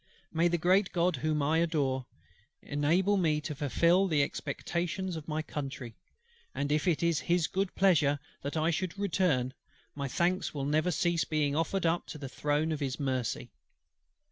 [0.33, 2.07] May the great GOD whom I adore,
[2.63, 5.95] enable me to fulfil the expectations of my Country!
[6.55, 9.53] and if it is His good pleasure that I should return,
[9.93, 13.51] my thanks will never cease being offered up to the throne of His mercy.